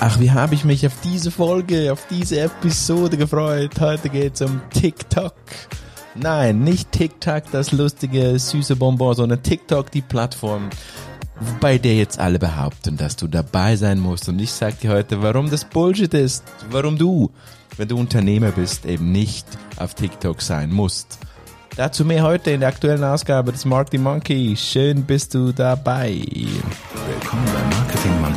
[0.00, 3.80] Ach, wie habe ich mich auf diese Folge, auf diese Episode gefreut.
[3.80, 5.34] Heute geht's um TikTok.
[6.14, 10.70] Nein, nicht TikTok, das lustige, süße Bonbon, sondern TikTok, die Plattform,
[11.60, 14.28] bei der jetzt alle behaupten, dass du dabei sein musst.
[14.28, 17.32] Und ich sage dir heute, warum das Bullshit ist, warum du,
[17.76, 19.46] wenn du Unternehmer bist, eben nicht
[19.78, 21.18] auf TikTok sein musst.
[21.76, 24.56] Dazu mehr heute in der aktuellen Ausgabe des Marketing Monkey.
[24.56, 26.10] Schön bist du dabei.
[26.12, 27.77] Willkommen beim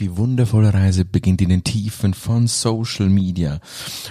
[0.00, 3.60] Die wundervolle Reise beginnt in den Tiefen von Social Media.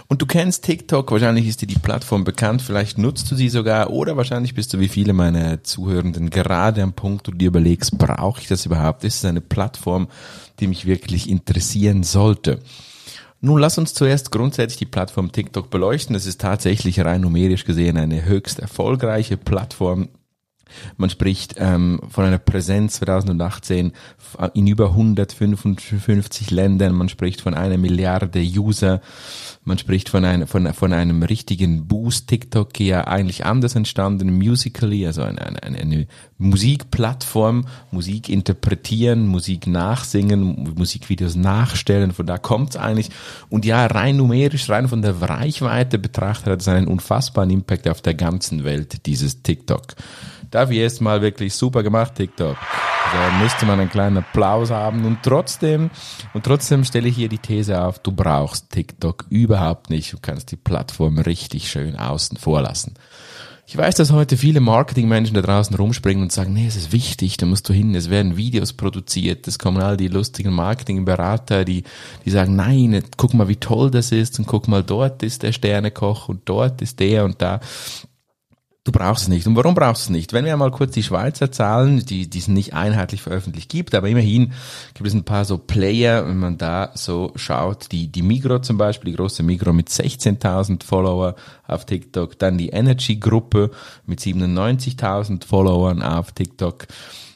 [0.08, 3.90] Und du kennst TikTok, wahrscheinlich ist dir die Plattform bekannt, vielleicht nutzt du sie sogar
[3.90, 7.98] oder wahrscheinlich bist du wie viele meiner Zuhörenden gerade am Punkt, wo du dir überlegst,
[7.98, 9.04] brauche ich das überhaupt?
[9.04, 10.08] Ist es eine Plattform,
[10.60, 12.60] die mich wirklich interessieren sollte?
[13.41, 16.16] Nun lass uns zuerst grundsätzlich die Plattform TikTok beleuchten.
[16.16, 20.07] Es ist tatsächlich rein numerisch gesehen eine höchst erfolgreiche Plattform
[20.98, 23.92] man spricht ähm, von einer Präsenz 2018
[24.54, 26.96] in über 155 Ländern.
[26.96, 29.02] Man spricht von einer Milliarde User.
[29.64, 32.28] Man spricht von, ein, von, von einem richtigen Boost.
[32.28, 40.74] TikTok ja eigentlich anders entstanden, Musically, also eine, eine, eine Musikplattform, Musik interpretieren, Musik nachsingen,
[40.76, 42.12] Musikvideos nachstellen.
[42.12, 43.10] Von da kommt's eigentlich.
[43.50, 48.02] Und ja, rein numerisch, rein von der Reichweite betrachtet hat es einen unfassbaren Impact auf
[48.02, 49.96] der ganzen Welt, dieses TikTok.
[50.54, 52.55] Dafür erstmal wirklich super gemacht, TikTok.
[52.55, 55.90] Da müsste man einen kleinen Applaus haben und trotzdem,
[56.35, 60.13] und trotzdem stelle ich hier die These auf, du brauchst TikTok überhaupt nicht.
[60.13, 62.93] Du kannst die Plattform richtig schön außen vor lassen.
[63.65, 67.38] Ich weiß, dass heute viele Marketingmenschen da draußen rumspringen und sagen, nee, es ist wichtig,
[67.38, 71.84] da musst du hin, es werden Videos produziert, es kommen all die lustigen Marketingberater, die,
[72.25, 75.51] die sagen, nein, guck mal, wie toll das ist und guck mal, dort ist der
[75.51, 77.59] Sternekoch und dort ist der und da.
[78.85, 79.47] Du brauchst es nicht.
[79.47, 80.33] Und warum brauchst du es nicht?
[80.33, 84.09] Wenn wir mal kurz die Schweizer Zahlen, die, die es nicht einheitlich veröffentlicht gibt, aber
[84.09, 84.51] immerhin
[84.94, 88.77] gibt es ein paar so Player, wenn man da so schaut, die, die Migro zum
[88.77, 91.35] Beispiel, die große Migro mit 16.000 Follower
[91.66, 93.72] auf TikTok, dann die Energy Gruppe
[94.05, 96.88] mit 97.000 Followern auf TikTok.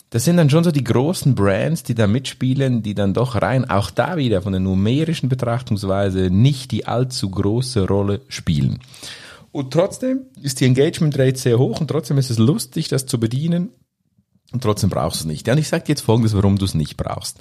[0.10, 3.70] Das sind dann schon so die großen Brands, die da mitspielen, die dann doch rein
[3.70, 8.80] auch da wieder von der numerischen Betrachtungsweise nicht die allzu große Rolle spielen.
[9.58, 13.20] Und trotzdem ist die Engagement Rate sehr hoch und trotzdem ist es lustig, das zu
[13.20, 13.72] bedienen.
[14.52, 15.50] Und trotzdem brauchst du es nicht.
[15.50, 17.40] Und ich sage dir jetzt folgendes, warum du es nicht brauchst.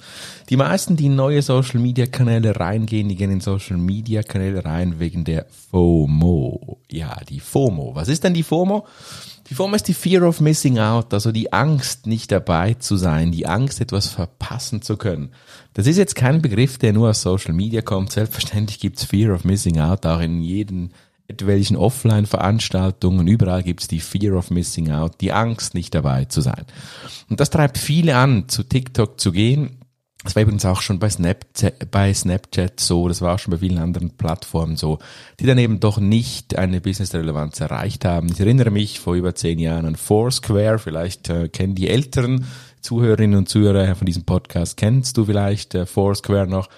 [0.49, 4.65] Die meisten, die in neue Social Media Kanäle reingehen, die gehen in Social Media Kanäle
[4.65, 6.81] rein wegen der FOMO.
[6.89, 7.93] Ja, die FOMO.
[7.93, 8.87] Was ist denn die FOMO?
[9.51, 13.31] Die FOMO ist die Fear of Missing Out, also die Angst, nicht dabei zu sein,
[13.31, 15.29] die Angst, etwas verpassen zu können.
[15.75, 18.11] Das ist jetzt kein Begriff, der nur aus Social Media kommt.
[18.11, 20.89] Selbstverständlich gibt's Fear of Missing Out auch in jedem
[21.27, 26.65] welchen Offline-Veranstaltungen, überall gibt's die Fear of Missing Out, die Angst, nicht dabei zu sein.
[27.29, 29.77] Und das treibt viele an, zu TikTok zu gehen.
[30.23, 33.59] Das war übrigens auch schon bei Snapchat, bei Snapchat so, das war auch schon bei
[33.59, 34.99] vielen anderen Plattformen so,
[35.39, 38.29] die dann eben doch nicht eine Business-Relevanz erreicht haben.
[38.31, 42.45] Ich erinnere mich vor über zehn Jahren an Foursquare, vielleicht äh, kennen die Älteren
[42.81, 46.69] Zuhörerinnen und Zuhörer von diesem Podcast kennst du vielleicht äh, Foursquare noch.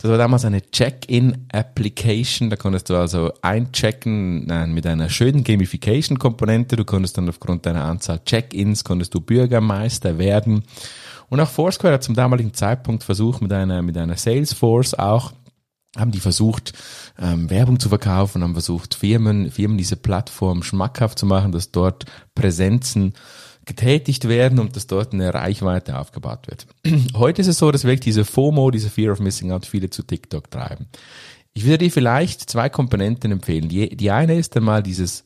[0.00, 2.50] Das war damals eine Check-in-Application.
[2.50, 6.76] Da konntest du also einchecken äh, mit einer schönen Gamification-Komponente.
[6.76, 10.64] Du konntest dann aufgrund deiner Anzahl Check-ins konntest du Bürgermeister werden.
[11.28, 15.32] Und auch Foursquare hat zum damaligen Zeitpunkt versucht mit einer mit einer Salesforce auch
[15.96, 16.72] haben die versucht,
[17.18, 22.06] ähm, Werbung zu verkaufen, haben versucht, Firmen, Firmen diese Plattform schmackhaft zu machen, dass dort
[22.34, 23.12] Präsenzen
[23.64, 26.66] getätigt werden und dass dort eine Reichweite aufgebaut wird.
[27.16, 30.02] Heute ist es so, dass wirklich diese FOMO, diese Fear of Missing Out, viele zu
[30.02, 30.86] TikTok treiben.
[31.54, 33.68] Ich würde dir vielleicht zwei Komponenten empfehlen.
[33.68, 35.24] Die, die eine ist einmal dieses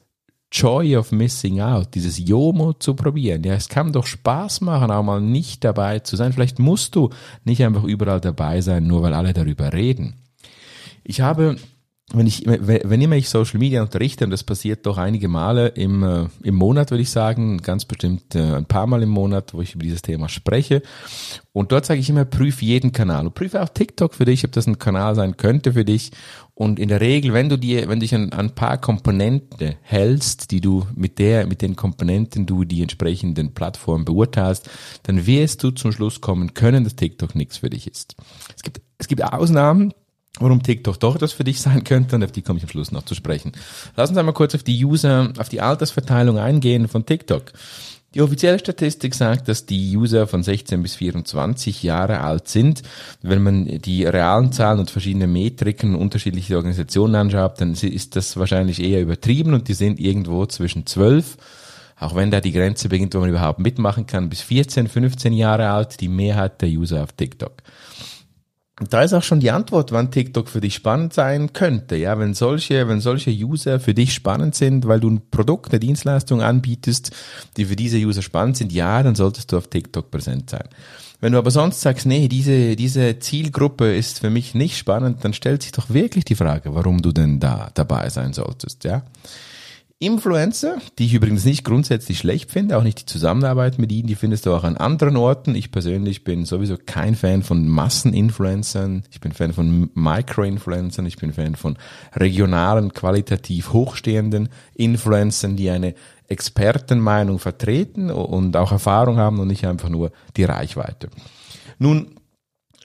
[0.53, 3.43] Joy of Missing Out, dieses JOMO zu probieren.
[3.45, 6.33] Ja, es kann doch Spaß machen, auch mal nicht dabei zu sein.
[6.33, 7.11] Vielleicht musst du
[7.45, 10.15] nicht einfach überall dabei sein, nur weil alle darüber reden.
[11.05, 11.57] Ich habe
[12.13, 16.05] wenn ich, wenn immer ich Social Media unterrichte, und das passiert doch einige Male im,
[16.05, 19.61] äh, im Monat, würde ich sagen, ganz bestimmt äh, ein paar Mal im Monat, wo
[19.61, 20.83] ich über dieses Thema spreche.
[21.53, 23.27] Und dort sage ich immer, prüf jeden Kanal.
[23.27, 26.13] Und prüfe auch TikTok für dich, ob das ein Kanal sein könnte für dich.
[26.55, 30.53] Und in der Regel, wenn du dir, wenn du dich an ein paar Komponenten hältst,
[30.53, 34.71] die du mit der, mit den Komponenten du die entsprechenden Plattformen beurteilst,
[35.03, 38.15] dann wirst du zum Schluss kommen können, dass TikTok nichts für dich ist.
[38.55, 39.93] Es gibt, es gibt Ausnahmen,
[40.39, 42.93] warum TikTok doch das für dich sein könnte und auf die komme ich am Schluss
[42.93, 43.53] noch zu sprechen.
[43.97, 47.53] Lass uns einmal kurz auf die User, auf die Altersverteilung eingehen von TikTok.
[48.15, 52.83] Die offizielle Statistik sagt, dass die User von 16 bis 24 Jahre alt sind.
[53.21, 58.83] Wenn man die realen Zahlen und verschiedene Metriken unterschiedliche Organisationen anschaut, dann ist das wahrscheinlich
[58.83, 61.37] eher übertrieben und die sind irgendwo zwischen 12
[61.99, 65.71] auch wenn da die Grenze beginnt, wo man überhaupt mitmachen kann, bis 14, 15 Jahre
[65.71, 67.55] alt, die Mehrheit der User auf TikTok.
[68.79, 71.97] Und da ist auch schon die Antwort, wann TikTok für dich spannend sein könnte.
[71.97, 75.81] Ja, wenn solche, wenn solche User für dich spannend sind, weil du ein Produkt, eine
[75.81, 77.11] Dienstleistung anbietest,
[77.57, 80.69] die für diese User spannend sind, ja, dann solltest du auf TikTok präsent sein.
[81.21, 85.33] Wenn du aber sonst sagst, nee, diese, diese Zielgruppe ist für mich nicht spannend, dann
[85.33, 89.03] stellt sich doch wirklich die Frage, warum du denn da dabei sein solltest, ja.
[89.99, 94.15] Influencer, die ich übrigens nicht grundsätzlich schlecht finde, auch nicht die Zusammenarbeit mit ihnen, die
[94.15, 95.55] findest du auch an anderen Orten.
[95.55, 101.33] Ich persönlich bin sowieso kein Fan von Masseninfluencern, ich bin Fan von Microinfluencern, ich bin
[101.33, 101.79] Fan von
[102.15, 105.95] regionalen, qualitativ hochstehenden Influencern, die eine
[106.29, 111.09] Expertenmeinung vertreten und auch Erfahrung haben und nicht einfach nur die Reichweite.
[111.79, 112.17] Nun,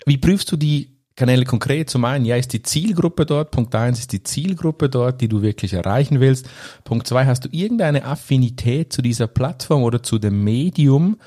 [0.05, 1.89] wie prüfst du die Kanäle konkret.
[1.89, 3.51] Zum einen, ja, ist die Zielgruppe dort.
[3.51, 6.49] Punkt eins ist die Zielgruppe dort, die du wirklich erreichen willst.
[6.83, 11.17] Punkt zwei, hast du irgendeine Affinität zu dieser Plattform oder zu dem Medium,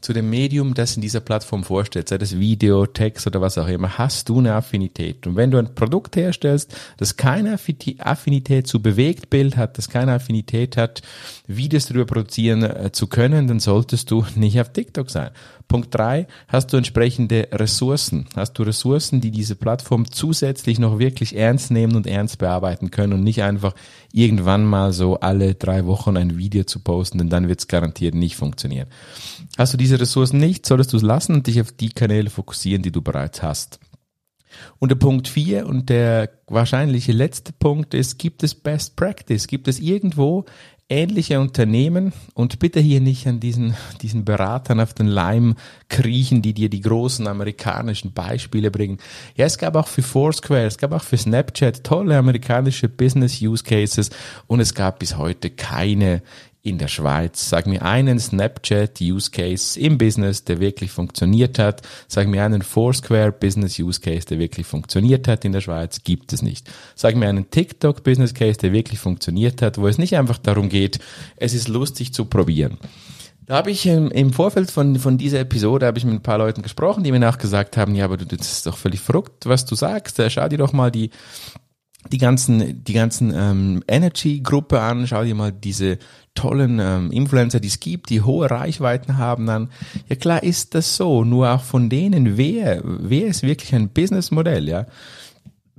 [0.00, 3.68] zu dem Medium, das in dieser Plattform vorstellt, sei das Video, Text oder was auch
[3.68, 5.26] immer, hast du eine Affinität.
[5.26, 7.58] Und wenn du ein Produkt herstellst, das keine
[7.98, 11.02] Affinität zu Bewegtbild hat, das keine Affinität hat,
[11.46, 15.30] Videos darüber produzieren äh, zu können, dann solltest du nicht auf TikTok sein.
[15.68, 18.26] Punkt drei, hast du entsprechende Ressourcen?
[18.34, 23.12] Hast du Ressourcen, die diese Plattform zusätzlich noch wirklich ernst nehmen und ernst bearbeiten können
[23.12, 23.74] und nicht einfach
[24.10, 28.14] irgendwann mal so alle drei Wochen ein Video zu posten, denn dann wird es garantiert
[28.14, 28.88] nicht funktionieren.
[29.58, 32.82] Hast du diese Ressourcen nicht, solltest du es lassen und dich auf die Kanäle fokussieren,
[32.82, 33.78] die du bereits hast.
[34.78, 39.46] Und der Punkt vier und der wahrscheinliche letzte Punkt ist, gibt es Best Practice?
[39.46, 40.46] Gibt es irgendwo
[40.90, 45.56] ähnliche Unternehmen und bitte hier nicht an diesen, diesen Beratern auf den Leim
[45.88, 48.98] kriechen, die dir die großen amerikanischen Beispiele bringen.
[49.36, 53.62] Ja, es gab auch für Foursquare, es gab auch für Snapchat tolle amerikanische Business Use
[53.62, 54.08] Cases
[54.46, 56.22] und es gab bis heute keine
[56.62, 57.48] in der Schweiz.
[57.48, 61.82] Sag mir einen Snapchat Use Case im Business, der wirklich funktioniert hat.
[62.08, 66.02] Sag mir einen Foursquare Business Use Case, der wirklich funktioniert hat in der Schweiz.
[66.02, 66.70] Gibt es nicht.
[66.94, 70.68] Sag mir einen TikTok Business Case, der wirklich funktioniert hat, wo es nicht einfach darum
[70.68, 70.98] geht,
[71.36, 72.78] es ist lustig zu probieren.
[73.46, 76.60] Da habe ich im, Vorfeld von, von dieser Episode habe ich mit ein paar Leuten
[76.60, 79.74] gesprochen, die mir nachgesagt haben, ja, aber du, das ist doch völlig verrückt, was du
[79.74, 80.20] sagst.
[80.28, 81.10] Schau dir doch mal die
[82.12, 85.98] die ganzen, die ganzen ähm, Energy-Gruppe an, schau dir mal diese
[86.38, 89.70] tollen ähm, Influencer, die es gibt, die hohe Reichweiten haben, dann,
[90.08, 94.68] ja klar ist das so, nur auch von denen, wer, wer ist wirklich ein Businessmodell,
[94.68, 94.86] ja?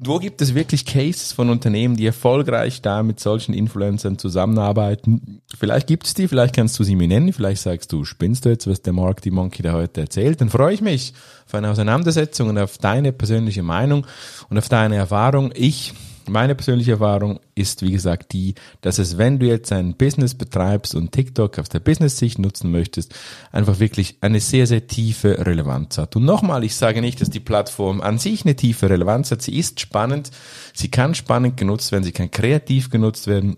[0.01, 5.41] Wo gibt es wirklich Cases von Unternehmen, die erfolgreich da mit solchen Influencern zusammenarbeiten?
[5.57, 8.49] Vielleicht gibt es die, vielleicht kannst du sie mir nennen, vielleicht sagst du, spinnst du
[8.49, 10.39] jetzt, was der Mark die Monkey da heute erzählt?
[10.39, 11.13] Dann freue ich mich
[11.45, 14.07] auf eine Auseinandersetzung und auf deine persönliche Meinung
[14.49, 15.51] und auf deine Erfahrung.
[15.53, 15.93] Ich
[16.29, 20.95] meine persönliche Erfahrung ist, wie gesagt, die, dass es, wenn du jetzt ein Business betreibst
[20.95, 23.13] und TikTok aus der Business-Sicht nutzen möchtest,
[23.51, 26.15] einfach wirklich eine sehr, sehr tiefe Relevanz hat.
[26.15, 29.41] Und nochmal, ich sage nicht, dass die Plattform an sich eine tiefe Relevanz hat.
[29.41, 30.31] Sie ist spannend.
[30.73, 32.03] Sie kann spannend genutzt werden.
[32.03, 33.57] Sie kann kreativ genutzt werden.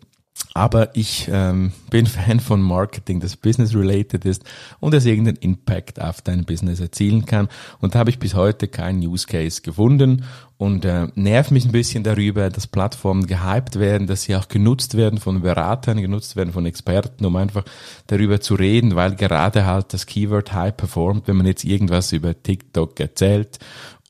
[0.53, 4.43] Aber ich ähm, bin Fan von Marketing, das business-related ist
[4.79, 7.47] und das irgendeinen Impact auf dein Business erzielen kann.
[7.79, 10.25] Und da habe ich bis heute keinen Use Case gefunden
[10.57, 14.95] und äh, nervt mich ein bisschen darüber, dass Plattformen gehypt werden, dass sie auch genutzt
[14.95, 17.63] werden von Beratern, genutzt werden von Experten, um einfach
[18.07, 22.41] darüber zu reden, weil gerade halt das Keyword High performt, wenn man jetzt irgendwas über
[22.41, 23.59] TikTok erzählt.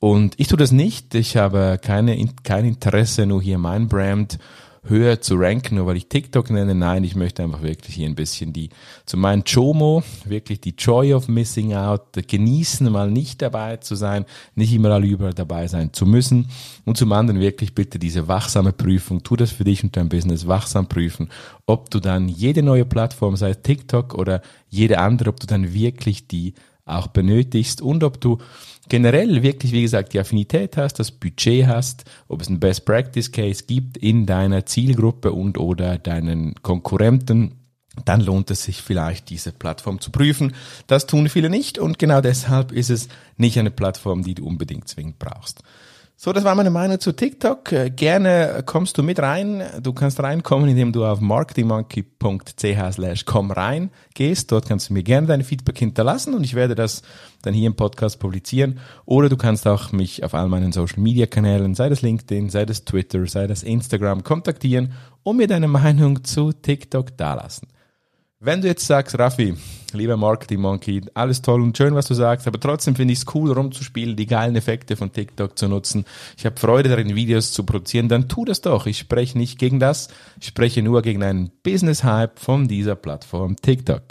[0.00, 1.14] Und ich tue das nicht.
[1.14, 4.38] Ich habe keine, kein Interesse, nur hier mein Brand
[4.84, 6.74] höher zu ranken, nur weil ich TikTok nenne.
[6.74, 8.70] Nein, ich möchte einfach wirklich hier ein bisschen die,
[9.06, 14.24] zu meinen Chomo, wirklich die Joy of Missing Out, genießen, mal nicht dabei zu sein,
[14.56, 16.48] nicht immer überall dabei sein zu müssen.
[16.84, 20.46] Und zum anderen wirklich bitte diese wachsame Prüfung, tu das für dich und dein Business
[20.48, 21.28] wachsam prüfen,
[21.66, 25.72] ob du dann jede neue Plattform, sei es TikTok oder jede andere, ob du dann
[25.72, 26.54] wirklich die
[26.98, 28.38] auch benötigst und ob du
[28.88, 33.30] generell wirklich, wie gesagt, die Affinität hast, das Budget hast, ob es einen Best Practice
[33.30, 37.62] Case gibt in deiner Zielgruppe und oder deinen Konkurrenten,
[38.04, 40.54] dann lohnt es sich vielleicht, diese Plattform zu prüfen.
[40.86, 44.88] Das tun viele nicht und genau deshalb ist es nicht eine Plattform, die du unbedingt
[44.88, 45.62] zwingend brauchst.
[46.16, 47.72] So, das war meine Meinung zu TikTok.
[47.72, 49.64] Äh, gerne kommst du mit rein.
[49.82, 54.52] Du kannst reinkommen, indem du auf marketingmonkey.ch slash komm rein gehst.
[54.52, 57.02] Dort kannst du mir gerne dein Feedback hinterlassen und ich werde das
[57.42, 58.78] dann hier im Podcast publizieren.
[59.04, 62.66] Oder du kannst auch mich auf all meinen Social Media Kanälen, sei das LinkedIn, sei
[62.66, 64.92] das Twitter, sei das Instagram, kontaktieren
[65.24, 67.66] und mir deine Meinung zu TikTok dalassen.
[68.44, 69.54] Wenn du jetzt sagst, Raffi,
[69.92, 73.34] lieber Marketing Monkey, alles toll und schön, was du sagst, aber trotzdem finde ich es
[73.36, 76.04] cool, rumzuspielen, die geilen Effekte von TikTok zu nutzen.
[76.36, 78.86] Ich habe Freude darin, Videos zu produzieren, dann tu das doch.
[78.86, 80.08] Ich spreche nicht gegen das,
[80.40, 84.02] ich spreche nur gegen einen Business-Hype von dieser Plattform TikTok.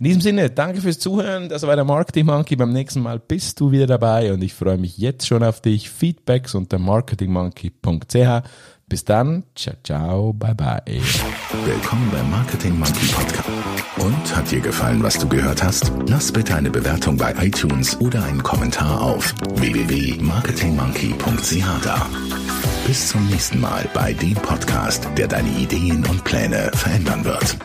[0.00, 1.48] In diesem Sinne, danke fürs Zuhören.
[1.48, 2.56] Das war der Marketing Monkey.
[2.56, 5.90] Beim nächsten Mal bist du wieder dabei und ich freue mich jetzt schon auf dich.
[5.90, 8.42] Feedbacks unter marketingmonkey.ch.
[8.90, 10.82] Bis dann, ciao, ciao, bye bye.
[11.64, 13.48] Willkommen beim Marketing Monkey Podcast.
[13.98, 15.92] Und hat dir gefallen, was du gehört hast?
[16.08, 22.04] Lass bitte eine Bewertung bei iTunes oder einen Kommentar auf www.marketingmonkey.ch da.
[22.84, 27.56] Bis zum nächsten Mal bei dem Podcast, der deine Ideen und Pläne verändern wird.